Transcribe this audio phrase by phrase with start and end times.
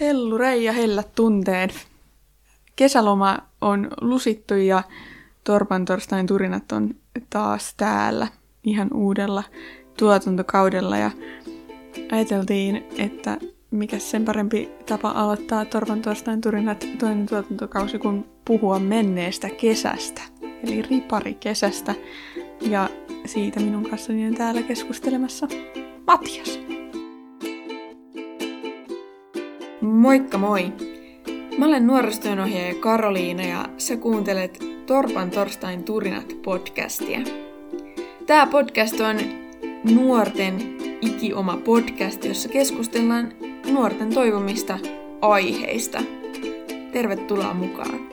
[0.00, 1.70] Hellurei ja hellät tunteen.
[2.76, 4.82] Kesäloma on lusittu ja
[5.44, 6.94] Torpan torstain turinat on
[7.30, 8.28] taas täällä
[8.64, 9.42] ihan uudella
[9.98, 11.10] tuotantokaudella ja
[12.12, 13.38] ajateltiin, että
[13.70, 20.22] mikä sen parempi tapa aloittaa Torpan torstain turinat toinen tuotantokausi kuin puhua menneestä kesästä,
[20.62, 21.94] eli riparikesästä.
[22.60, 22.88] Ja
[23.26, 25.48] siitä minun kanssani on täällä keskustelemassa
[26.06, 26.67] Matias.
[29.92, 30.72] Moikka moi!
[31.58, 37.20] Mä olen nuorisotyönohjaaja Karoliina ja sä kuuntelet Torpan torstain turinat podcastia.
[38.26, 39.16] Tää podcast on
[39.94, 40.54] nuorten
[41.00, 43.32] ikioma podcast, jossa keskustellaan
[43.70, 44.78] nuorten toivomista
[45.20, 46.02] aiheista.
[46.92, 48.08] Tervetuloa mukaan!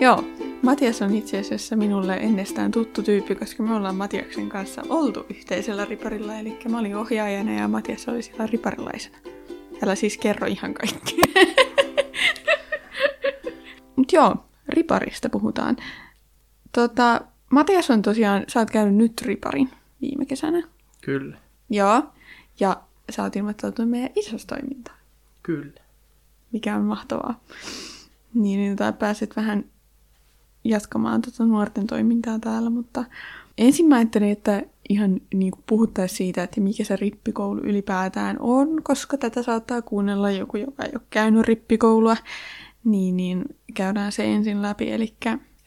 [0.00, 0.24] Joo,
[0.62, 5.84] Matias on itse asiassa minulle ennestään tuttu tyyppi, koska me ollaan Matiaksen kanssa oltu yhteisellä
[5.84, 9.18] riparilla, eli mä olin ohjaajana ja Matias oli siellä riparilaisena.
[9.82, 11.16] Älä siis kerro ihan kaikki.
[13.96, 14.36] Mut joo,
[14.68, 15.76] riparista puhutaan.
[16.72, 20.62] Tota, Matias on tosiaan, sä oot käynyt nyt riparin viime kesänä.
[21.00, 21.38] Kyllä.
[21.70, 22.02] Joo,
[22.60, 24.98] ja sä oot ilmoittautunut meidän isostoimintaan,
[25.42, 25.80] Kyllä.
[26.52, 27.40] mikä on mahtavaa.
[28.34, 29.64] Niin, niin tota, pääset vähän
[30.64, 33.04] jatkamaan tuota nuorten toimintaa täällä, mutta
[33.58, 38.82] ensin mä ajattelin, että ihan niin kuin puhuttaisiin siitä, että mikä se rippikoulu ylipäätään on,
[38.82, 42.16] koska tätä saattaa kuunnella joku, joka ei ole käynyt rippikoulua,
[42.84, 44.92] niin, niin käydään se ensin läpi.
[44.92, 45.14] Eli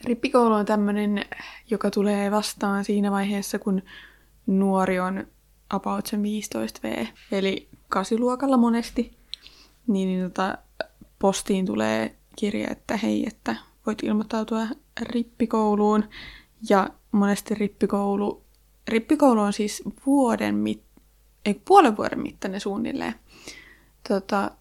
[0.03, 1.25] rippikoulu on tämmöinen,
[1.69, 3.81] joka tulee vastaan siinä vaiheessa, kun
[4.47, 5.27] nuori on
[5.69, 9.17] about sen 15V, eli kasiluokalla monesti,
[9.87, 10.57] niin, niin tota,
[11.19, 13.55] postiin tulee kirja, että hei, että
[13.85, 14.67] voit ilmoittautua
[15.01, 16.03] rippikouluun.
[16.69, 18.43] Ja monesti rippikoulu,
[18.87, 20.83] rippikoulu on siis vuoden mit,
[21.45, 23.15] ei, puolen vuoden mittainen suunnilleen
[24.09, 24.51] tota,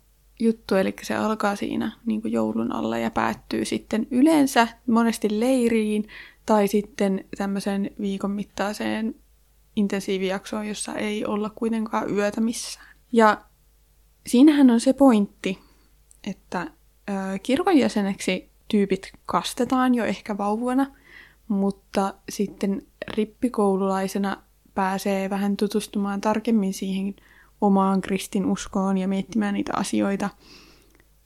[0.40, 6.08] juttu, eli se alkaa siinä niin kuin joulun alla ja päättyy sitten yleensä monesti leiriin
[6.46, 9.14] tai sitten tämmöisen viikon mittaiseen
[9.76, 12.96] intensiivijaksoon, jossa ei olla kuitenkaan yötä missään.
[13.12, 13.40] Ja
[14.26, 15.58] siinähän on se pointti,
[16.30, 17.12] että ö,
[17.42, 20.86] kirkon jäseneksi tyypit kastetaan jo ehkä vauvana,
[21.48, 22.82] mutta sitten
[23.16, 24.36] rippikoululaisena
[24.74, 27.14] pääsee vähän tutustumaan tarkemmin siihen
[27.60, 30.30] omaan kristinuskoon ja miettimään niitä asioita,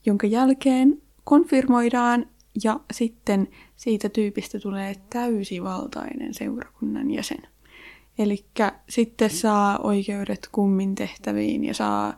[0.06, 2.26] jonka jälkeen konfirmoidaan
[2.64, 7.42] ja sitten siitä tyypistä tulee täysivaltainen seurakunnan jäsen.
[8.18, 8.44] Eli
[8.88, 12.16] sitten saa oikeudet kummin tehtäviin ja saa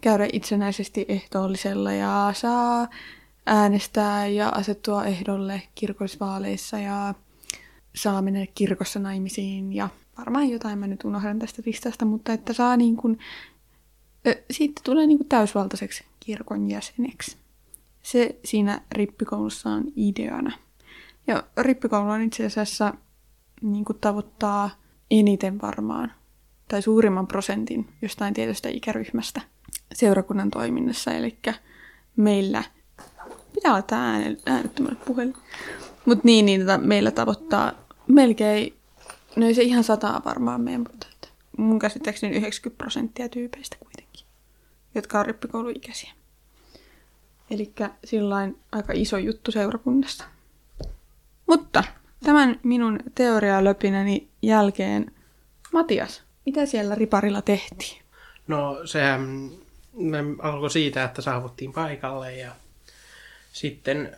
[0.00, 2.88] käydä itsenäisesti ehtoollisella ja saa
[3.48, 7.14] äänestää ja asettua ehdolle kirkollisvaaleissa ja
[7.94, 9.88] saa mennä kirkossa naimisiin ja
[10.18, 13.18] varmaan jotain mä nyt unohdan tästä listasta, mutta että saa niin kuin,
[14.50, 17.36] siitä tulee niin kuin täysvaltaiseksi kirkon jäseneksi.
[18.02, 20.52] Se siinä rippikoulussa on ideana.
[21.26, 22.94] Ja rippikoulu on itse asiassa
[23.62, 24.70] niin kuin tavoittaa
[25.10, 26.12] eniten varmaan,
[26.68, 29.40] tai suurimman prosentin jostain tietystä ikäryhmästä
[29.94, 31.12] seurakunnan toiminnassa.
[31.12, 31.38] Eli
[32.16, 32.64] meillä
[33.58, 35.34] pitää olla tämä äänettömälle puhelin.
[36.04, 37.72] Mutta niin, niin tota, meillä tavoittaa
[38.06, 38.74] melkein,
[39.36, 44.26] no ei se ihan sataa varmaan meidän, mutta että mun käsittääkseni 90 prosenttia tyypeistä kuitenkin,
[44.94, 46.10] jotka on rippikouluikäisiä.
[47.50, 47.72] Eli
[48.04, 50.24] sillain aika iso juttu seurakunnassa.
[51.46, 51.84] Mutta
[52.24, 55.12] tämän minun teorialöpinäni jälkeen,
[55.72, 58.02] Matias, mitä siellä riparilla tehtiin?
[58.46, 59.50] No sehän
[60.42, 62.52] alkoi siitä, että saavuttiin paikalle ja
[63.52, 64.16] sitten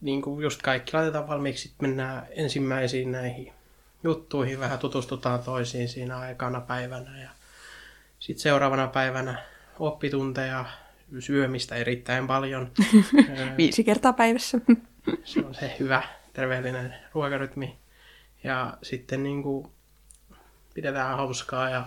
[0.00, 3.52] niin kuin just kaikki laitetaan valmiiksi, sitten mennään ensimmäisiin näihin
[4.04, 7.30] juttuihin, vähän tutustutaan toisiin siinä aikana päivänä ja
[8.18, 9.42] sitten seuraavana päivänä
[9.78, 10.64] oppitunteja,
[11.18, 12.70] syömistä erittäin paljon.
[13.58, 14.58] Viisi kertaa päivässä.
[15.24, 16.02] se on se hyvä
[16.32, 17.78] terveellinen ruokarytmi.
[18.44, 19.68] Ja sitten niin kuin
[20.74, 21.84] pidetään hauskaa ja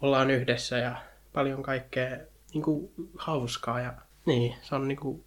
[0.00, 0.96] ollaan yhdessä ja
[1.32, 2.16] paljon kaikkea
[2.54, 3.80] niin kuin hauskaa.
[3.80, 3.94] Ja
[4.26, 5.24] niin, se on, niin kuin,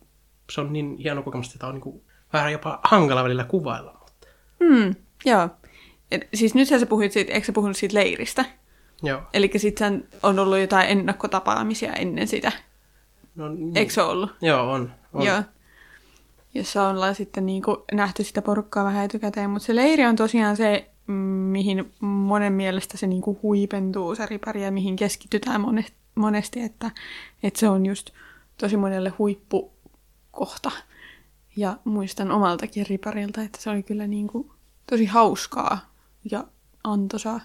[0.52, 2.02] se on niin hieno kokemus, että on niin kuin,
[2.34, 3.94] vähän jopa hankala välillä kuvailla.
[4.00, 4.28] Mutta...
[4.60, 4.96] Mm,
[5.26, 5.50] joo.
[6.12, 8.46] Et, siis nyt sä puhuit siitä, eikö sä puhunut siitä leiristä?
[9.04, 9.22] Joo.
[9.34, 12.52] Eli sitten on ollut jotain ennakkotapaamisia ennen sitä.
[13.36, 13.78] No, niin.
[13.78, 14.32] Eikö se ollut?
[14.42, 14.92] Joo, on.
[15.14, 15.26] on.
[15.26, 15.44] Joo.
[16.54, 20.58] Jossa ollaan sitten niin kuin nähty sitä porukkaa vähän etukäteen, mutta se leiri on tosiaan
[20.58, 20.90] se,
[21.52, 25.62] mihin monen mielestä se niin kuin huipentuu se ripari ja mihin keskitytään
[26.16, 26.92] monesti, että,
[27.44, 28.10] että se on just
[28.58, 29.14] tosi monelle
[30.38, 30.72] huippukohta.
[31.56, 34.52] Ja muistan omaltakin riparilta, että se oli kyllä niin kuin
[34.90, 35.94] tosi hauskaa
[36.32, 36.44] ja
[36.84, 37.42] antoisaa.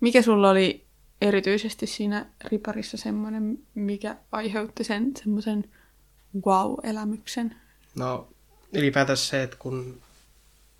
[0.00, 0.86] Mikä sulla oli
[1.20, 5.64] erityisesti siinä riparissa semmoinen, mikä aiheutti sen semmoisen
[6.46, 7.54] wow-elämyksen?
[7.94, 8.28] No
[8.72, 10.00] ylipäätänsä se, että kun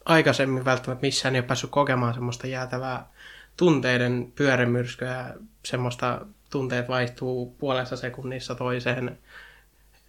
[0.04, 3.08] aikaisemmin välttämättä missään ei ole päässyt kokemaan semmoista jäätävää
[3.56, 5.34] tunteiden pyörimyrskyä
[5.64, 9.18] semmoista tunteet vaihtuu puolessa sekunnissa toiseen.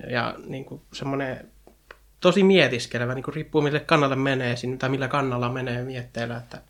[0.07, 1.51] Ja niin kuin semmoinen
[2.19, 6.61] tosi mietiskelevä, niin kuin riippuu mille kannalle menee tai millä kannalla menee mietteillä, että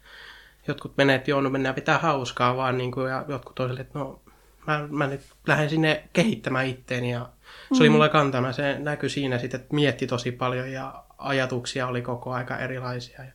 [0.68, 4.00] jotkut menee, että joo, no mennään pitää hauskaa vaan, niin kuin, ja jotkut toiselle, että
[4.00, 4.22] no
[4.68, 7.80] mä, mä nyt lähden sinne kehittämään itteeni, ja se mm.
[7.80, 12.32] oli mulla kantana, se näkyi siinä sitten, että mietti tosi paljon, ja ajatuksia oli koko
[12.32, 13.32] aika erilaisia, ja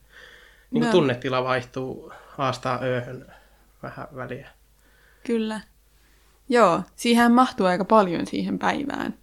[0.71, 0.91] niin kuin no.
[0.91, 3.27] tunnetila vaihtuu haastaa ööhön
[3.83, 4.49] vähän väliä.
[5.27, 5.61] Kyllä.
[6.49, 9.15] Joo, siihen mahtuu aika paljon siihen päivään.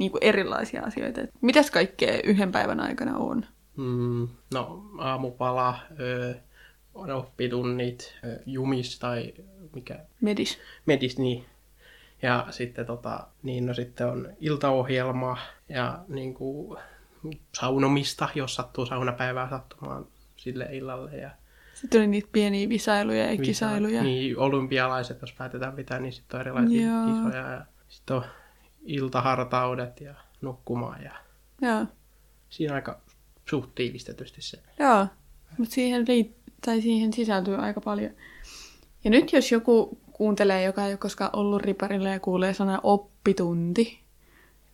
[0.00, 1.20] Niin kuin erilaisia asioita.
[1.40, 3.46] Mitäs kaikkea yhden päivän aikana on?
[3.76, 6.34] Mm, no, aamupala, öö,
[6.94, 8.14] oppitunnit,
[8.46, 9.34] jumis tai
[9.74, 9.98] mikä?
[10.20, 10.58] Medis.
[10.86, 11.44] Medis, niin.
[12.22, 15.38] Ja sitten, tota, niin no, sitten on iltaohjelma
[15.68, 16.78] ja niin kuin,
[17.54, 20.06] saunomista, jos sattuu saunapäivää sattumaan
[20.36, 21.16] sille illalle.
[21.16, 21.30] Ja
[21.74, 24.02] sitten oli niitä pieniä visailuja ja Visa- kisailuja.
[24.02, 27.06] Niin, olympialaiset, jos päätetään pitää, niin sitten on erilaisia Joo.
[27.06, 27.50] kisoja.
[27.50, 28.24] Ja sitten on
[28.84, 31.02] iltahartaudet ja nukkumaan.
[31.02, 31.12] Ja
[31.62, 31.86] Joo.
[32.50, 33.00] Siinä aika
[33.50, 34.58] suht tiivistetysti se.
[34.78, 35.06] Joo,
[35.58, 38.10] mutta siihen, liit- tai siihen sisältyy aika paljon.
[39.04, 44.00] Ja nyt jos joku kuuntelee, joka ei ole koskaan ollut riparilla ja kuulee sana oppitunti,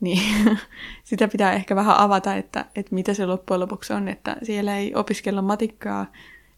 [0.00, 0.59] niin
[1.05, 4.94] sitä pitää ehkä vähän avata, että, että mitä se loppujen lopuksi on, että siellä ei
[4.94, 6.06] opiskella matikkaa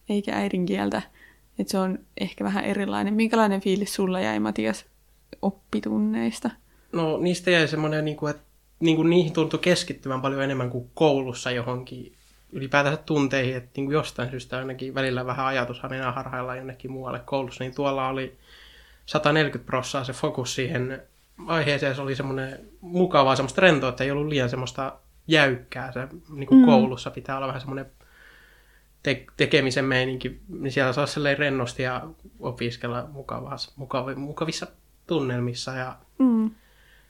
[0.09, 1.03] eikä äidinkieltä,
[1.59, 3.15] että se on ehkä vähän erilainen.
[3.15, 4.87] Minkälainen fiilis sulla jäi, Matias,
[5.43, 6.51] oppitunneista?
[6.93, 8.43] No niistä jäi semmoinen, niin kuin, että
[8.81, 12.13] niin kuin niihin tuntui keskittyvän paljon enemmän kuin koulussa johonkin
[12.53, 17.21] ylipäätänsä tunteihin, että niin kuin jostain syystä ainakin välillä vähän ajatus mennään harhailla jonnekin muualle
[17.25, 18.39] koulussa, niin tuolla oli
[19.07, 21.03] 140 prossaa se fokus siihen
[21.47, 24.93] aiheeseen, se oli semmoinen mukavaa, semmoista rentoa, että ei ollut liian semmoista
[25.27, 26.67] jäykkää, se niin kuin mm.
[26.67, 27.87] koulussa pitää olla vähän semmoinen
[29.03, 31.07] te- tekemisen meininki, niin siellä saa
[31.39, 32.09] rennosti ja
[32.41, 34.67] opiskella mukavassa, mukav- mukavissa
[35.07, 36.38] tunnelmissa ja mm.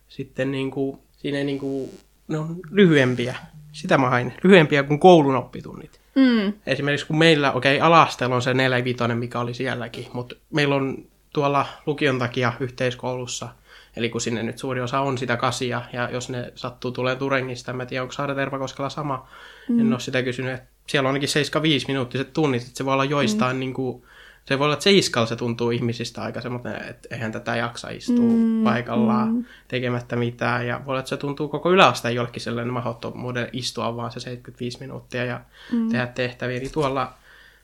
[0.08, 1.90] Sitten niin kuin, siinä niin kuin,
[2.28, 3.36] ne on lyhyempiä
[3.72, 4.32] sitä mä hain.
[4.44, 6.00] Lyhyempiä kuin koulun oppitunnit.
[6.14, 6.52] Mm.
[6.66, 8.78] Esimerkiksi kun meillä, okei, okay, alastelu on se 4
[9.14, 13.48] mikä oli sielläkin, mutta meillä on tuolla lukion takia yhteiskoulussa,
[13.96, 17.72] eli kun sinne nyt suuri osa on sitä kasia, ja jos ne sattuu tulee Turengista,
[17.72, 19.28] en tiedä, onko Saada Tervakoskella sama,
[19.68, 19.80] mm.
[19.80, 23.04] en ole sitä kysynyt, että siellä on ainakin 75 minuuttiset tunnit, että se voi olla
[23.04, 23.60] joistain mm.
[23.60, 24.02] niin kuin,
[24.48, 27.90] se voi olla, että se iskalla se tuntuu ihmisistä aika semmoinen, että eihän tätä jaksa
[27.90, 29.44] istua mm, paikallaan mm.
[29.68, 30.66] tekemättä mitään.
[30.66, 34.78] Ja voi olla, että se tuntuu koko yläasteen jollekin sellainen mahdottomuuden istua vaan se 75
[34.80, 35.40] minuuttia ja
[35.72, 35.88] mm.
[35.88, 36.58] tehdä tehtäviä.
[36.58, 37.14] Niin tuolla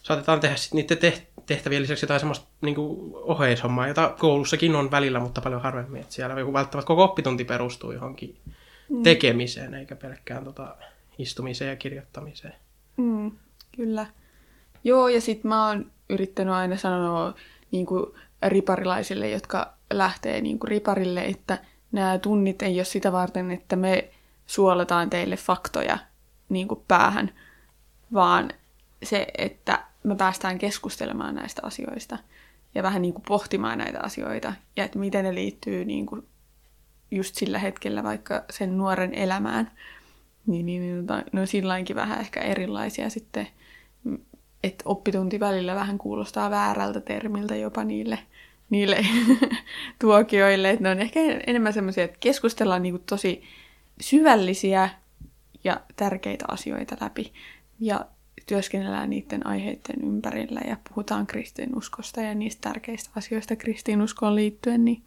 [0.02, 1.12] saatetaan tehdä sitten niiden
[1.46, 2.76] tehtävien lisäksi jotain semmoista niin
[3.12, 6.00] oheishommaa, jota koulussakin on välillä, mutta paljon harvemmin.
[6.00, 8.36] Että siellä joku välttämättä koko oppitunti perustuu johonkin
[8.88, 9.02] mm.
[9.02, 10.76] tekemiseen, eikä pelkkään tota
[11.18, 12.54] istumiseen ja kirjoittamiseen.
[12.96, 13.30] Mm,
[13.76, 14.06] kyllä.
[14.84, 17.34] Joo, ja sitten mä oon yrittänyt aina sanoa
[17.70, 18.06] niin kuin
[18.42, 21.58] riparilaisille, jotka lähtee niin kuin riparille, että
[21.92, 24.10] nämä tunnit ei ole sitä varten, että me
[24.46, 25.98] suoletaan teille faktoja
[26.48, 27.30] niin kuin päähän,
[28.12, 28.50] vaan
[29.02, 32.18] se, että me päästään keskustelemaan näistä asioista
[32.74, 36.26] ja vähän niin kuin pohtimaan näitä asioita ja että miten ne liittyy niin kuin
[37.10, 39.70] just sillä hetkellä vaikka sen nuoren elämään.
[40.46, 43.48] Niin, niin, niin ne on silläinkin vähän ehkä erilaisia sitten
[44.64, 48.18] että oppitunti välillä vähän kuulostaa väärältä termiltä jopa niille,
[48.70, 49.06] niille
[50.00, 50.70] tuokioille.
[50.70, 53.42] Että ne on ehkä enemmän semmoisia, että keskustellaan niinku tosi
[54.00, 54.90] syvällisiä
[55.64, 57.32] ja tärkeitä asioita läpi.
[57.80, 58.06] Ja
[58.46, 65.02] työskennellään niiden aiheiden ympärillä ja puhutaan kristinuskosta ja niistä tärkeistä asioista kristinuskoon liittyen, niin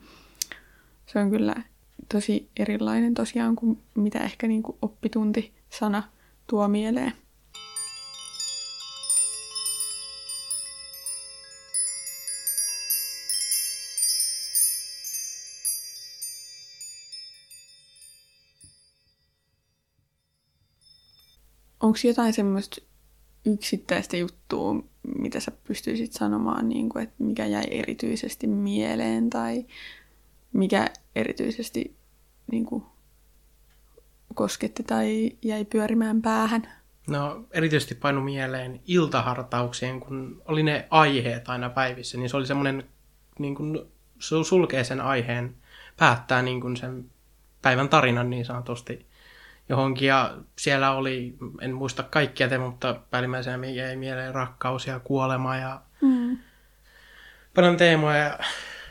[1.06, 1.56] se on kyllä
[2.12, 6.04] tosi erilainen tosiaan kuin mitä ehkä niin kuin oppitunti-sana
[6.48, 7.14] tuo mieleen.
[21.88, 22.82] Onko jotain semmoista
[23.46, 24.76] yksittäistä juttua,
[25.20, 29.66] mitä sä pystyisit sanomaan, niin kuin, että mikä jäi erityisesti mieleen tai
[30.54, 31.96] mikä erityisesti
[32.52, 32.84] niin kuin,
[34.36, 36.70] kosketti tai jäi pyörimään päähän?
[37.08, 42.84] No erityisesti painu mieleen iltahartauksien, kun oli ne aiheet aina päivissä, niin se oli semmoinen,
[43.40, 43.80] niin kuin,
[44.20, 45.56] sulkee sen aiheen,
[45.98, 47.12] päättää niin kuin sen
[47.62, 49.06] päivän tarinan niin sanotusti.
[49.70, 55.58] Johonkin ja siellä oli, en muista kaikkia te, mutta päällimmäisenä jäi mieleen rakkaus ja kuolema
[55.58, 56.38] ja Mm.
[57.56, 58.18] paljon teemoja.
[58.18, 58.40] Ja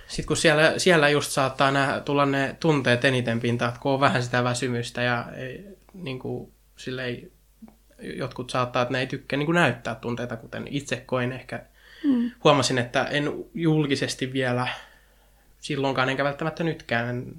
[0.07, 4.01] sitten kun siellä, siellä just saattaa nää, tulla ne tunteet eniten pintaan, että kun on
[4.01, 5.65] vähän sitä väsymystä ja ei,
[5.95, 7.31] niin kuin, silleen,
[7.99, 11.63] jotkut saattaa, että ne ei tykkää niin kuin näyttää tunteita, kuten itse koin ehkä.
[12.05, 12.31] Mm.
[12.45, 14.69] Huomasin, että en julkisesti vielä
[15.61, 17.35] silloinkaan, enkä välttämättä nytkään en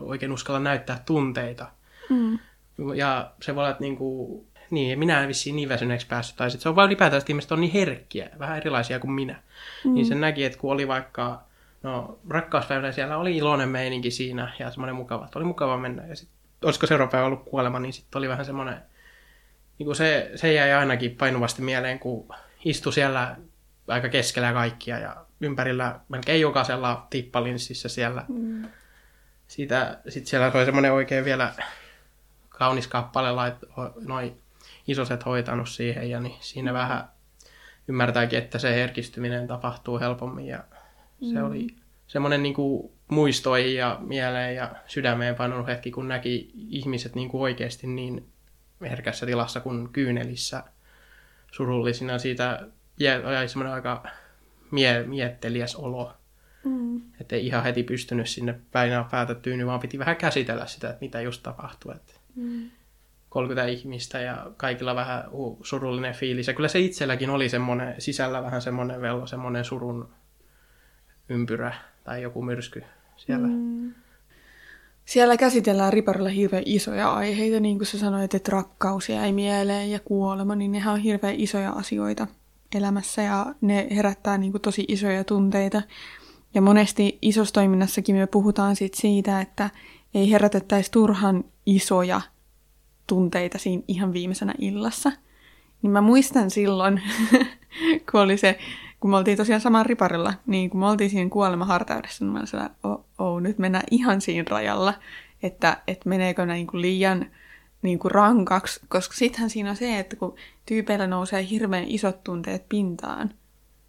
[0.00, 1.66] oikein uskalla näyttää tunteita.
[2.08, 2.38] Mm.
[2.94, 6.36] Ja se voi olla, että niinku, niin, minä en vissiin niin väsyneeksi päässyt.
[6.36, 9.42] Tai sitten se on vaan ylipäätään, että ihmiset on niin herkkiä, vähän erilaisia kuin minä.
[9.84, 9.94] Mm.
[9.94, 11.42] Niin sen näki, että kun oli vaikka,
[11.82, 16.06] no rakkauspäivänä siellä oli iloinen meininki siinä ja semmoinen mukava, että oli mukava mennä.
[16.06, 18.76] Ja sitten, olisiko seuraava päivä ollut kuolema, niin sitten oli vähän semmoinen,
[19.78, 22.28] niin kuin se, se jäi ainakin painuvasti mieleen, kun
[22.64, 23.36] istui siellä
[23.88, 28.24] aika keskellä kaikkia ja ympärillä melkein jokaisella tippalinssissä siellä.
[28.28, 28.64] Mm.
[29.46, 31.52] Siitä, sitten siellä oli semmoinen oikein vielä
[32.58, 34.34] kaunis kappale, lait, ho- noi
[34.88, 37.08] isoset hoitanut siihen ja niin siinä vähän
[37.88, 40.64] ymmärtääkin, että se herkistyminen tapahtuu helpommin ja
[41.20, 41.44] se Mm.
[41.46, 41.66] oli
[42.06, 47.42] semmoinen niin kuin muistoihin ja mieleen ja sydämeen painunut hetki, kun näki ihmiset niin kuin
[47.42, 48.28] oikeasti niin
[48.80, 50.62] herkässä tilassa kuin kyynelissä
[51.52, 52.18] surullisina.
[52.18, 52.66] Siitä
[53.00, 54.02] jä- jäi semmoinen aika
[54.70, 56.12] mie- mietteliäs olo.
[56.64, 57.00] Mm.
[57.20, 61.00] Että ei ihan heti pystynyt sinne päinä päätä tyyny, vaan piti vähän käsitellä sitä, että
[61.00, 61.94] mitä just tapahtui.
[61.96, 62.70] Että Mm.
[63.28, 65.24] 30 ihmistä ja kaikilla vähän
[65.62, 66.46] surullinen fiilis.
[66.46, 70.08] Ja kyllä se itselläkin oli semmoinen, sisällä vähän semmoinen vello, semmoinen surun
[71.28, 71.74] ympyrä
[72.04, 72.84] tai joku myrsky
[73.16, 73.48] siellä.
[73.48, 73.94] Mm.
[75.04, 80.00] Siellä käsitellään Riparilla hirveän isoja aiheita, niin kuin sä sanoit, että rakkaus jäi mieleen ja
[80.04, 82.26] kuolema, niin nehän on hirveän isoja asioita
[82.74, 85.82] elämässä ja ne herättää niin kuin tosi isoja tunteita.
[86.54, 89.70] Ja monesti isossa toiminnassakin me puhutaan sit siitä, että
[90.14, 92.20] ei herätettäisi turhan isoja
[93.06, 95.12] tunteita siinä ihan viimeisenä illassa.
[95.82, 97.02] Niin mä muistan silloin,
[98.10, 98.58] kun oli se,
[99.00, 102.76] kun me oltiin tosiaan saman riparilla, niin kun me oltiin siinä kuolemahartaudessa, niin mä sellainen,
[102.84, 104.94] oh, oh, nyt mennään ihan siinä rajalla,
[105.42, 107.26] että, että meneekö ne niin kuin liian
[107.82, 110.34] niin kuin rankaksi, koska sittenhän siinä on se, että kun
[110.66, 113.30] tyypeillä nousee hirveän isot tunteet pintaan,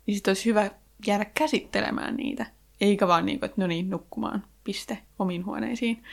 [0.05, 0.71] niin sitten olisi hyvä
[1.07, 2.45] jäädä käsittelemään niitä,
[2.81, 6.03] eikä vaan niin kuin, että no niin, nukkumaan, piste, omiin huoneisiin.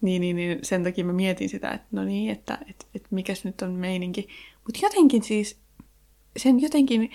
[0.00, 3.44] Niin, niin, niin sen takia mä mietin sitä, että no niin, että, että, että mikäs
[3.44, 4.28] nyt on meininki.
[4.64, 5.58] Mutta jotenkin siis,
[6.36, 7.10] sen jotenkin,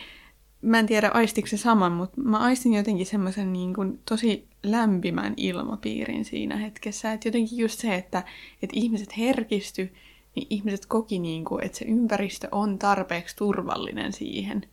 [0.61, 3.73] mä en tiedä aistiko se saman, mutta mä aistin jotenkin semmoisen niin
[4.09, 7.13] tosi lämpimän ilmapiirin siinä hetkessä.
[7.13, 8.23] Että jotenkin just se, että,
[8.61, 9.93] että ihmiset herkisty,
[10.35, 14.65] niin ihmiset koki, niin kuin, että se ympäristö on tarpeeksi turvallinen siihen,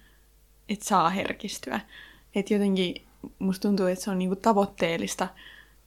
[0.68, 1.80] että saa herkistyä.
[2.34, 2.94] Että jotenkin
[3.38, 5.28] musta tuntuu, että se on niin kuin tavoitteellista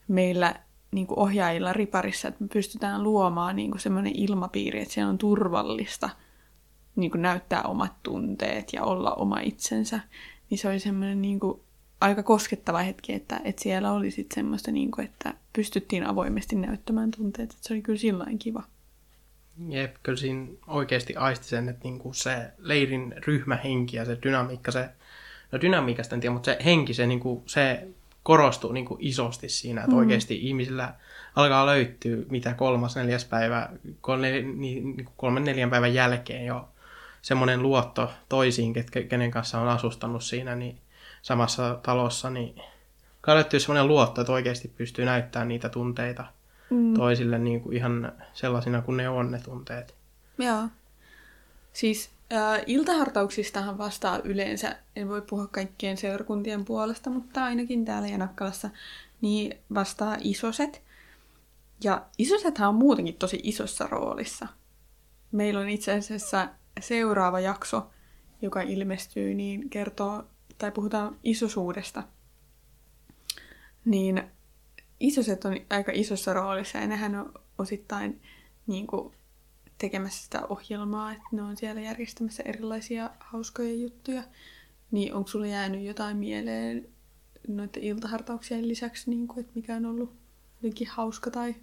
[0.08, 0.54] meillä
[0.90, 6.10] niin kuin ohjaajilla riparissa, että me pystytään luomaan niin semmoinen ilmapiiri, että siellä on turvallista
[6.96, 10.00] niin kuin näyttää omat tunteet ja olla oma itsensä.
[10.50, 11.60] Niin se oli semmoinen niin kuin
[12.00, 17.10] aika koskettava hetki, että, että siellä oli sitten semmoista, niin kuin, että pystyttiin avoimesti näyttämään
[17.10, 17.50] tunteet.
[17.50, 18.62] Että se oli kyllä sillain kiva.
[19.68, 24.88] Jep, kyllä siinä oikeasti aisti sen, että niinku se leirin ryhmähenki ja se dynamiikka, se,
[25.52, 27.88] no dynamiikasta en tiedä, mutta se henki, se, niinku, se
[28.24, 29.98] korostuu niinku isosti siinä, että mm.
[29.98, 30.94] oikeasti ihmisillä
[31.36, 33.68] alkaa löytyä mitä kolmas, neljäs päivä,
[34.00, 36.68] kolme, niin, kolmen, neljän päivän jälkeen jo
[37.22, 40.78] semmoinen luotto toisiin, ketkä, kenen kanssa on asustanut siinä niin
[41.22, 42.54] samassa talossa, niin
[43.16, 46.24] alkaa löytyä semmoinen luotto, että oikeasti pystyy näyttämään niitä tunteita
[46.70, 46.94] Mm.
[46.94, 49.94] toisille niin kuin ihan sellaisina kuin ne on ne tunteet.
[50.38, 50.68] Joo.
[51.72, 52.10] Siis
[52.66, 58.70] iltahartauksistahan vastaa yleensä, en voi puhua kaikkien seurakuntien puolesta, mutta ainakin täällä Janakkalassa,
[59.20, 60.82] niin vastaa isoset.
[61.84, 64.48] Ja isosethan on muutenkin tosi isossa roolissa.
[65.32, 66.48] Meillä on itse asiassa
[66.80, 67.90] seuraava jakso,
[68.42, 70.24] joka ilmestyy, niin kertoo,
[70.58, 72.02] tai puhutaan isosuudesta.
[73.84, 74.22] Niin
[75.00, 78.22] isoset on aika isossa roolissa ja nehän on osittain
[78.66, 79.14] niin kuin,
[79.84, 84.22] tekemässä sitä ohjelmaa, että ne on siellä järjestämässä erilaisia hauskoja juttuja.
[84.90, 86.88] Niin onko sulle jäänyt jotain mieleen
[87.48, 90.12] noiden iltahartauksien lisäksi, niin kuin, että mikä on ollut
[90.56, 91.54] jotenkin hauska tai...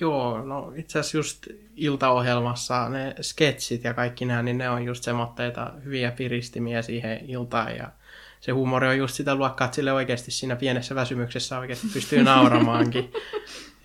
[0.00, 1.46] Joo, no itse asiassa just
[1.76, 7.76] iltaohjelmassa ne sketsit ja kaikki nämä, niin ne on just semmoitteita hyviä piristimiä siihen iltaan
[7.76, 7.92] ja
[8.40, 13.12] se huumori on just sitä luokkaa, että sille oikeasti siinä pienessä väsymyksessä oikeasti pystyy nauramaankin.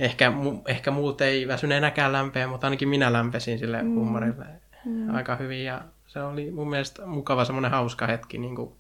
[0.03, 3.95] Ehkä, mu, ehkä muut ei väsyneenäkään lämpeä, mutta ainakin minä lämpesin sille Mm.
[3.95, 4.45] huumorille
[4.86, 5.15] Mm.
[5.15, 8.74] aika hyvin ja se oli mun mielestä mukava semmoinen hauska hetki, niin kuin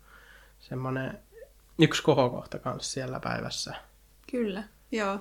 [0.59, 1.19] semmoinen
[1.79, 3.75] yksi kohokohta kanssa siellä päivässä.
[4.31, 5.19] Kyllä, joo.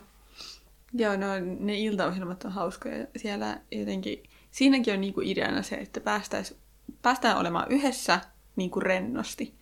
[0.94, 1.26] Joo, no
[1.58, 3.06] ne iltaohjelmat on hauskoja.
[3.16, 6.58] Siellä jotenkin, siinäkin on niinku ideana se, että päästäis,
[7.02, 8.20] päästään olemaan yhdessä
[8.56, 9.54] niinku rennosti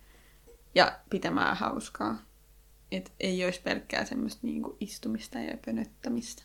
[0.75, 2.17] ja pitämään hauskaa.
[2.91, 6.43] Et ei olisi pelkkää semmoista niinku istumista ja pönöttämistä.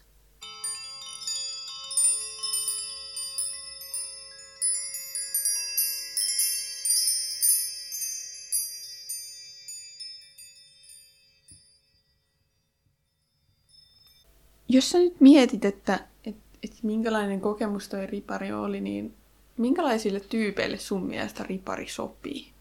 [14.68, 19.14] Jos sä nyt mietit, että, että, että minkälainen kokemus toi ripari oli, niin
[19.56, 22.52] minkälaisille tyypeille sun mielestä ripari sopii?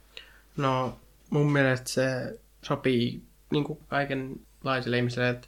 [0.57, 0.97] No,
[1.29, 3.21] mun mielestä se sopii
[3.51, 5.47] niin kuin kaikenlaisille ihmisille, että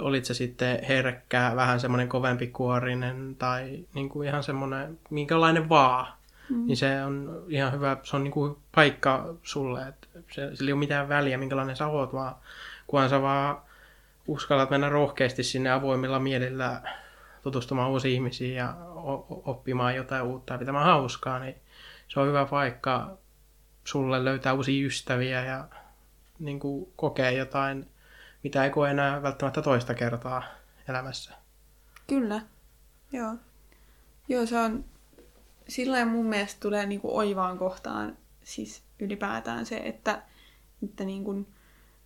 [0.00, 6.06] olit se sitten herkkää, vähän semmoinen kovempi kuorinen tai niin kuin ihan semmoinen, minkälainen vaan.
[6.50, 6.66] Mm.
[6.66, 10.72] Niin se on ihan hyvä, se on niin kuin paikka sulle, että se, sillä ei
[10.72, 12.34] ole mitään väliä, minkälainen sä oot, vaan
[12.86, 13.56] kunhan sä vaan
[14.26, 16.80] uskallat mennä rohkeasti sinne avoimilla mielillä
[17.42, 18.74] tutustumaan uusiin ihmisiin ja
[19.28, 21.54] oppimaan jotain uutta ja pitämään hauskaa, niin
[22.08, 23.16] se on hyvä paikka
[23.84, 25.64] sulle löytää uusia ystäviä ja
[26.44, 27.86] niin kuin kokea jotain,
[28.42, 30.42] mitä ei koe enää välttämättä toista kertaa
[30.88, 31.34] elämässä.
[32.06, 32.40] Kyllä,
[33.12, 33.34] joo.
[34.28, 34.84] Joo, se on,
[35.68, 40.22] sillä mun mielestä tulee niin kuin oivaan kohtaan siis ylipäätään se, että,
[40.82, 41.46] että niin kuin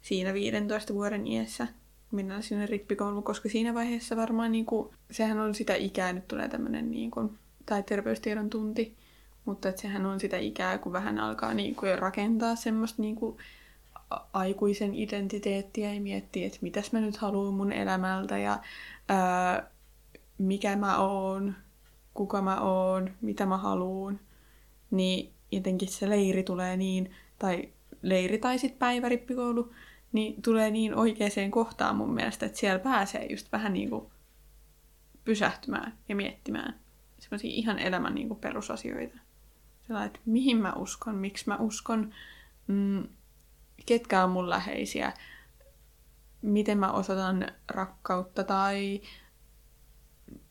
[0.03, 1.67] siinä 15 vuoden iässä
[2.11, 6.49] mennään sinne rippikouluun, koska siinä vaiheessa varmaan niin kuin, sehän on sitä ikää, nyt tulee
[6.49, 8.97] tämmöinen niin kuin, tai terveystiedon tunti,
[9.45, 13.37] mutta että sehän on sitä ikää, kun vähän alkaa niin kuin, rakentaa semmoista niin kuin,
[14.33, 18.59] aikuisen identiteettiä ja miettiä, että mitäs mä nyt haluan mun elämältä ja
[19.09, 19.71] ää,
[20.39, 21.55] mikä mä oon,
[22.15, 24.21] kuka mä oon, mitä mä haluan,
[24.91, 27.69] niin jotenkin se leiri tulee niin, tai
[28.03, 29.73] leiri tai sitten päivärippikoulu,
[30.13, 34.07] niin tulee niin oikeaan kohtaan mun mielestä, että siellä pääsee just vähän niin kuin
[35.25, 36.81] pysähtymään ja miettimään
[37.19, 39.19] semmoisia ihan elämän niin kuin perusasioita.
[39.87, 42.15] Sellainen, että mihin mä uskon, miksi mä uskon,
[42.67, 43.09] mm,
[43.89, 45.13] ketkä on mun läheisiä,
[46.43, 49.01] miten mä osoitan rakkautta tai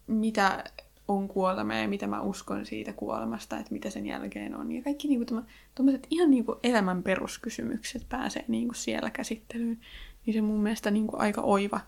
[0.08, 0.64] mitä
[1.08, 4.72] on kuolema ja mitä mä uskon siitä kuolemasta, että mitä sen jälkeen on.
[4.72, 5.44] Ja kaikki niinku
[5.76, 9.80] tuommoiset ihan niinku elämän peruskysymykset pääsee niinku siellä käsittelyyn.
[10.26, 11.80] Niin se mun mielestä niinku aika oiva,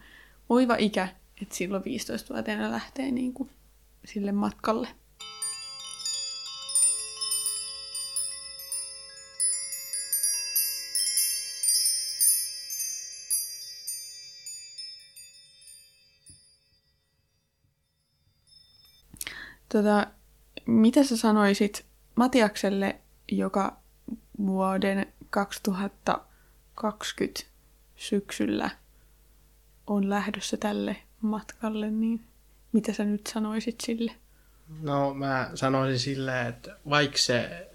[0.49, 1.07] oiva ikä,
[1.41, 3.49] että silloin 15-vuotiaana lähtee niinku
[4.05, 4.88] sille matkalle.
[19.73, 20.08] Tota,
[20.65, 22.99] mitä sä sanoisit Matiakselle,
[23.32, 23.77] joka
[24.45, 27.41] vuoden 2020
[27.95, 28.69] syksyllä
[29.88, 32.25] on lähdössä tälle matkalle, niin
[32.71, 34.12] mitä sä nyt sanoisit sille?
[34.82, 37.69] No mä sanoisin sille, että vaikka se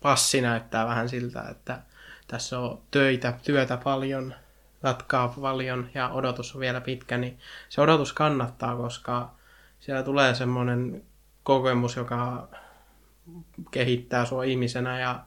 [0.00, 1.82] passi näyttää vähän siltä, että
[2.26, 4.34] tässä on töitä, työtä paljon,
[4.82, 9.34] jatkaa paljon ja odotus on vielä pitkä, niin se odotus kannattaa, koska
[9.80, 11.04] siellä tulee semmoinen
[11.50, 12.48] kokemus, joka
[13.70, 15.20] kehittää sua ihmisenä ja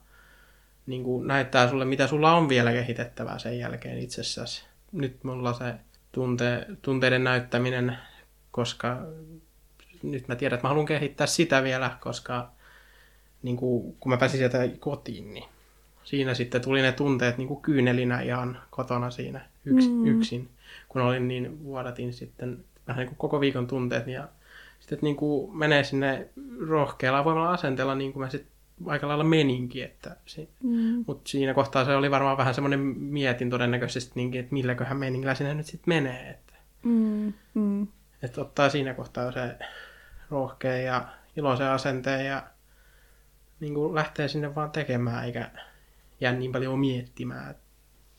[0.85, 4.63] niin kuin näyttää sulle, mitä sulla on vielä kehitettävää sen jälkeen itsessäsi.
[4.91, 5.73] Nyt mulla se
[6.11, 7.97] tunte, tunteiden näyttäminen,
[8.51, 8.97] koska
[10.03, 12.51] nyt mä tiedän, että mä haluan kehittää sitä vielä, koska
[13.41, 15.45] niin kuin, kun mä pääsin sieltä kotiin, niin
[16.03, 20.05] siinä sitten tuli ne tunteet niin kuin kyynelinä ihan kotona siinä yks, mm.
[20.05, 20.49] yksin,
[20.89, 24.42] kun olin niin vuodatin sitten vähän niin kuin koko viikon tunteet ja sitten
[24.93, 26.29] että niin kuin menee sinne
[26.67, 28.53] rohkealla voimalla asenteella, niin kuin mä sitten
[28.85, 29.83] aika lailla meninkin.
[29.83, 31.03] Että se, mm.
[31.07, 35.53] Mutta siinä kohtaa se oli varmaan vähän semmoinen mietin todennäköisesti, niinkin, että milläköhän meningillä sinne
[35.53, 36.29] nyt sitten menee.
[36.29, 36.53] Että,
[36.83, 37.33] mm.
[37.53, 37.87] Mm.
[38.21, 39.57] että ottaa siinä kohtaa se
[40.29, 42.43] rohkea ja iloisen asenteen ja
[43.59, 45.51] niin kuin lähtee sinne vaan tekemään eikä
[46.21, 47.55] jää niin paljon miettimään.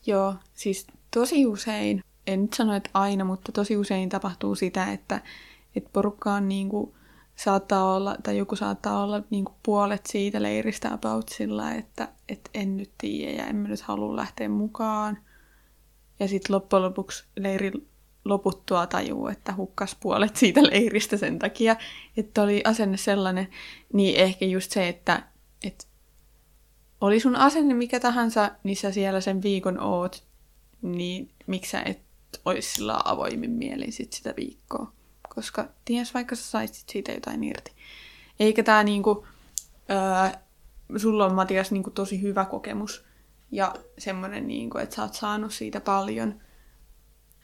[0.05, 5.21] Joo, siis tosi usein, en nyt sano, että aina, mutta tosi usein tapahtuu sitä, että
[5.75, 6.95] että porukka on niin kuin,
[7.35, 12.49] saattaa olla, tai joku saattaa olla niin kuin puolet siitä leiristä about sillä, että et
[12.53, 15.17] en nyt tiedä ja en mä nyt halua lähteä mukaan.
[16.19, 17.71] Ja sitten loppujen lopuksi leiri
[18.25, 21.75] loputtua tajuu, että hukkas puolet siitä leiristä sen takia,
[22.17, 23.47] että oli asenne sellainen,
[23.93, 25.23] niin ehkä just se, että,
[25.63, 25.85] että
[27.01, 30.23] oli sun asenne mikä tahansa, niin sä siellä sen viikon oot,
[30.81, 31.99] niin miksi sä et
[32.45, 34.91] olisi sillä avoimin mielin sit sitä viikkoa
[35.35, 37.71] koska ties vaikka sä saisit siitä jotain irti.
[38.39, 39.27] Eikä tää niinku,
[39.89, 40.39] öö,
[40.97, 43.05] sulla on Matias niinku tosi hyvä kokemus
[43.51, 46.41] ja semmonen, niinku, että sä oot saanut siitä paljon.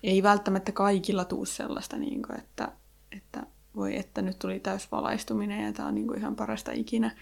[0.03, 2.71] ei välttämättä kaikilla tuu sellaista, niin kuin, että,
[3.11, 3.43] että
[3.75, 7.15] voi että nyt tuli täysvalaistuminen ja tämä on niin kuin ihan parasta ikinä.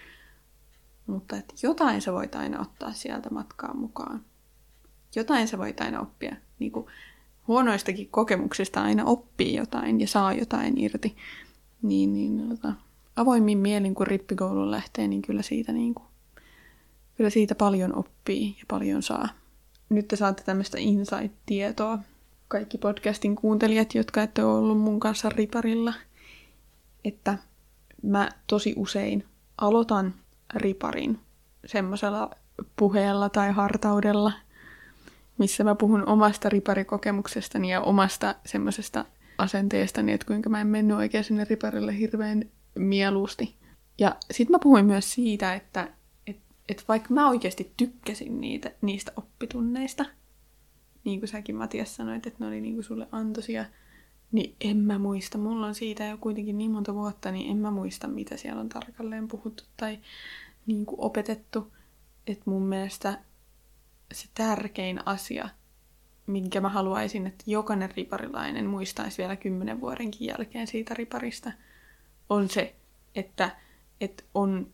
[1.06, 4.24] Mutta että jotain sä voit aina ottaa sieltä matkaan mukaan.
[5.16, 6.36] Jotain sä voit aina oppia.
[6.58, 6.86] Niin kuin
[7.50, 11.16] huonoistakin kokemuksista aina oppii jotain ja saa jotain irti.
[11.82, 12.72] Niin, niin tota,
[13.16, 16.06] avoimin mielin, kun rippikouluun lähtee, niin kyllä siitä, niin kuin,
[17.16, 19.28] kyllä siitä paljon oppii ja paljon saa.
[19.88, 21.98] Nyt te saatte tämmöistä insight-tietoa.
[22.48, 25.94] Kaikki podcastin kuuntelijat, jotka ette ole ollut mun kanssa riparilla,
[27.04, 27.38] että
[28.02, 29.24] mä tosi usein
[29.58, 30.14] aloitan
[30.54, 31.18] riparin
[31.66, 32.30] semmoisella
[32.76, 34.32] puheella tai hartaudella,
[35.40, 39.04] missä mä puhun omasta riparikokemuksestani ja omasta semmoisesta
[39.38, 43.54] asenteestani, että kuinka mä en mennyt oikein sinne riparille hirveän mieluusti.
[43.98, 45.88] Ja sitten mä puhuin myös siitä, että
[46.26, 46.36] et,
[46.68, 50.04] et vaikka mä oikeasti tykkäsin niitä, niistä oppitunneista,
[51.04, 53.64] niin kuin säkin Matias sanoit, että ne oli niin kuin sulle antoisia,
[54.32, 55.38] niin en mä muista.
[55.38, 58.68] Mulla on siitä jo kuitenkin niin monta vuotta, niin en mä muista, mitä siellä on
[58.68, 59.98] tarkalleen puhuttu tai
[60.66, 61.72] niin kuin opetettu.
[62.26, 63.18] Että mun mielestä
[64.12, 65.48] se tärkein asia,
[66.26, 71.52] minkä mä haluaisin, että jokainen riparilainen muistaisi vielä kymmenen vuodenkin jälkeen siitä riparista,
[72.28, 72.76] on se,
[73.14, 73.56] että,
[74.00, 74.72] että on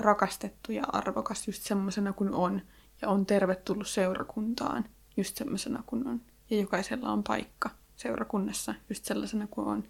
[0.00, 2.62] rakastettu ja arvokas just semmoisena kuin on,
[3.02, 4.84] ja on tervetullut seurakuntaan
[5.16, 6.20] just semmoisena kuin on,
[6.50, 9.84] ja jokaisella on paikka seurakunnassa just sellaisena kuin on,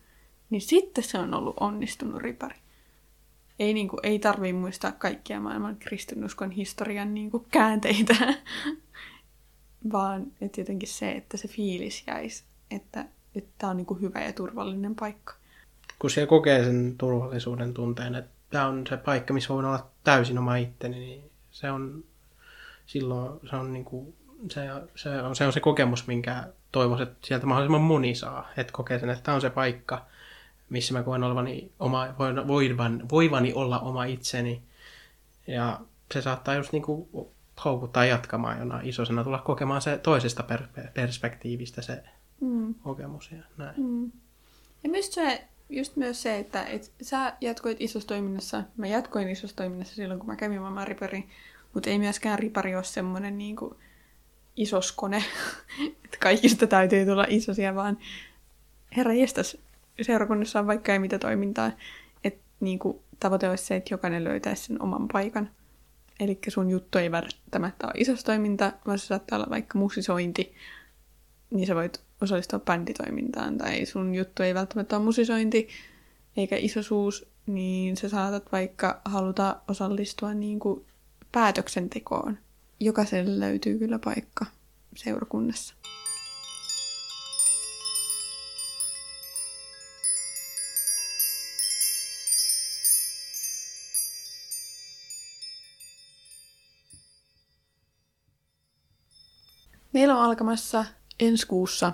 [0.50, 2.56] niin sitten se on ollut onnistunut ripari.
[3.58, 8.14] Ei, niin kuin, ei tarvii muistaa kaikkia maailman kristinuskon historian niin kuin, käänteitä,
[9.92, 13.04] vaan että jotenkin se, että se fiilis jäisi, että
[13.58, 15.34] tämä on niin kuin, hyvä ja turvallinen paikka.
[15.98, 20.38] Kun siellä kokee sen turvallisuuden tunteen, että tämä on se paikka, missä voin olla täysin
[20.38, 22.04] oma itteni, niin se on
[22.88, 24.14] silloin se on, niin kuin,
[24.50, 24.60] se,
[24.94, 28.48] se, on, se on se kokemus, minkä toivoisin, että sieltä mahdollisimman moni saa.
[28.56, 30.06] Että kokee sen, että tämä on se paikka,
[30.70, 32.14] missä mä koen olevani oma,
[32.48, 34.62] voivan, voivani olla oma itseni.
[35.46, 35.81] Ja
[36.14, 37.09] se saattaa just niin kuin
[37.64, 42.04] houkuttaa jatkamaan jonain isosena, tulla kokemaan se toisesta per- perspektiivistä se
[42.40, 42.74] mm.
[42.74, 43.74] kokemus ja näin.
[43.76, 44.12] Mm.
[44.85, 49.57] Ja myös se, just myös se, että et sä jatkoit isossa toiminnassa, mä jatkoin isossa
[49.57, 51.28] toiminnassa silloin, kun mä kävin maailman ripari,
[51.74, 53.74] mutta ei myöskään ripari ole semmoinen niin kuin
[54.57, 55.16] isoskone,
[56.04, 57.98] että kaikista täytyy tulla isosia, vaan
[58.96, 59.57] herra jestas,
[60.02, 61.70] seurakunnassa on vaikka ei mitä toimintaa,
[62.24, 65.50] että niin kuin, tavoite olisi se, että jokainen löytäisi sen oman paikan.
[66.20, 70.54] Eli sun juttu ei välttämättä ole isossa toiminta, vaan se saattaa olla vaikka musisointi,
[71.50, 75.68] niin sä voit osallistua bänditoimintaan, tai sun juttu ei välttämättä ole musisointi
[76.37, 80.84] eikä isosuus, niin sä saatat vaikka haluta osallistua niin kuin
[81.32, 82.38] päätöksentekoon.
[82.80, 84.46] Jokaiselle löytyy kyllä paikka
[84.96, 85.74] seurakunnassa.
[99.98, 100.84] Meillä on alkamassa
[101.20, 101.92] ensi kuussa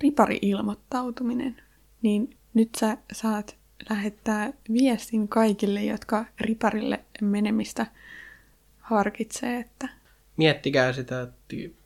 [0.00, 1.62] ripari-ilmoittautuminen,
[2.02, 3.56] niin nyt sä saat
[3.90, 7.86] lähettää viestin kaikille, jotka riparille menemistä
[8.80, 9.88] harkitsee, että...
[10.36, 11.28] Miettikää sitä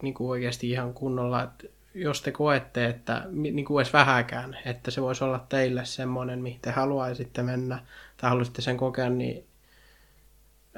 [0.03, 4.91] niin kuin oikeasti ihan kunnolla, että jos te koette, että niin kuin edes vähäkään, että
[4.91, 7.79] se voisi olla teille semmoinen, mihin te haluaisitte mennä
[8.17, 9.45] tai haluaisitte sen kokea, niin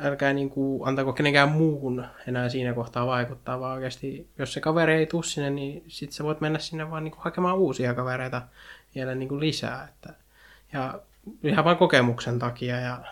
[0.00, 4.94] älkää niin kuin, antako kenenkään muuhun enää siinä kohtaa vaikuttaa, vaan oikeasti, jos se kaveri
[4.94, 8.42] ei tule sinne, niin sit sä voit mennä sinne vaan niin kuin, hakemaan uusia kavereita
[8.94, 9.88] vielä niin kuin lisää.
[9.94, 10.14] Että,
[10.72, 11.00] ja
[11.42, 13.04] ihan vain kokemuksen takia ja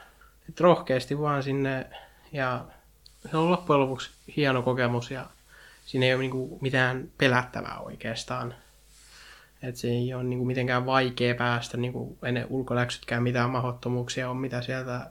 [0.49, 1.87] että rohkeasti vaan sinne
[2.33, 2.65] ja
[3.31, 5.27] se on loppujen lopuksi hieno kokemus ja
[5.87, 8.55] siinä ei ole niin kuin, mitään pelättävää oikeastaan.
[9.63, 14.31] Että se ei ole niin kuin, mitenkään vaikea päästä, niin kuin ennen ulkoläksytkään mitään mahdottomuuksia
[14.31, 15.11] on, mitä sieltä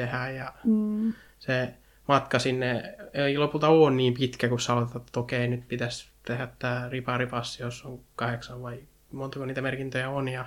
[0.00, 1.12] tehdä ja mm.
[1.38, 1.74] se
[2.08, 6.48] matka sinne ei lopulta ole niin pitkä, kun sä aloitat, että okei, nyt pitäisi tehdä
[6.58, 8.78] tämä riparipassi, jos on kahdeksan vai
[9.12, 10.44] montako niitä merkintöjä on ja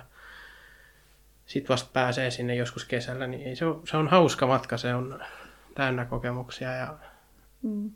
[1.46, 4.94] sitten vasta pääsee sinne joskus kesällä, niin ei se, ole, se on hauska matka, se
[4.94, 5.20] on
[5.74, 6.94] täynnä kokemuksia ja
[7.62, 7.90] mm.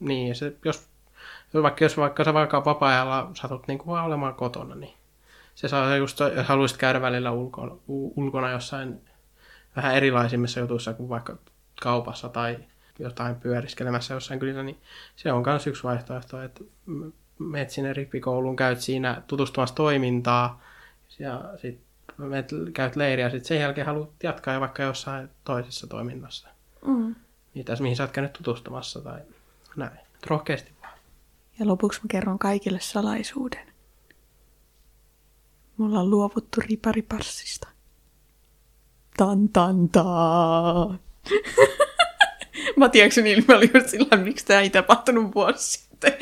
[0.00, 0.88] niin, se, jos,
[1.62, 4.94] vaikka jos vaikka sä vaikka vapaa-ajalla satut niin kuin olemaan kotona, niin
[5.54, 7.76] se saa just, jos haluaisit käydä välillä ulkona,
[8.16, 9.07] ulkona jossain
[9.78, 11.38] vähän erilaisimmissa jutuissa kuin vaikka
[11.82, 12.58] kaupassa tai
[12.98, 14.78] jotain pyöriskelemässä jossain kylissä, niin
[15.16, 16.64] se on myös yksi vaihtoehto, että
[17.38, 20.62] menet sinne rippikouluun, käyt siinä tutustumassa toimintaa
[21.18, 26.48] ja sitten käyt leiriä ja sitten sen jälkeen haluat jatkaa ja vaikka jossain toisessa toiminnassa.
[26.86, 27.14] Mm.
[27.54, 29.20] Mitä, mihin sä oot käynyt tutustumassa tai
[29.76, 29.98] näin.
[30.26, 30.98] Rohkeasti vaan.
[31.58, 33.72] Ja lopuksi mä kerron kaikille salaisuuden.
[35.78, 37.68] Me ollaan luovuttu riparipassista.
[39.18, 41.00] Tan tan taan.
[42.76, 46.12] Matiaksen ilme oli just sillä, miksi tämä ei tapahtunut vuosi sitten.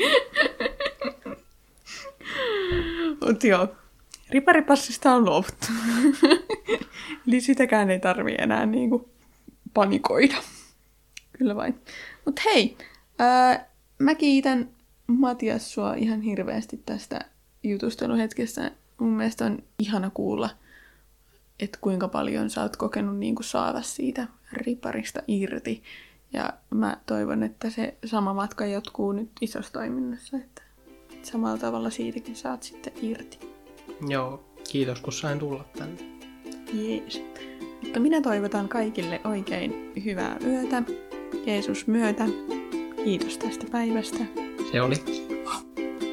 [3.25, 3.67] Mutta joo,
[4.29, 5.67] riparipassista on luovuttu.
[7.27, 9.09] Eli sitäkään ei tarvi enää niinku
[9.73, 10.37] panikoida.
[11.37, 11.81] Kyllä vain.
[12.25, 12.77] Mutta hei,
[13.19, 14.69] ää, mä kiitän
[15.07, 17.19] Matias sua ihan hirveästi tästä
[17.63, 18.71] jutusteluhetkestä.
[18.99, 20.49] Mun mielestä on ihana kuulla,
[21.59, 25.83] että kuinka paljon sä oot kokenut niin kuin saada siitä riparista irti.
[26.33, 30.61] Ja mä toivon, että se sama matka jatkuu nyt isossa toiminnassa, että
[31.23, 33.39] samalla tavalla siitäkin saat sitten irti.
[34.07, 35.97] Joo, kiitos kun sain tulla tänne.
[36.73, 37.21] Jees.
[37.83, 40.83] Mutta minä toivotan kaikille oikein hyvää yötä.
[41.45, 42.25] Jeesus myötä.
[43.03, 44.25] Kiitos tästä päivästä.
[44.71, 44.95] Se oli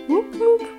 [0.09, 0.74] hup.